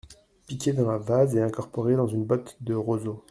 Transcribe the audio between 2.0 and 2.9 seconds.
une botte de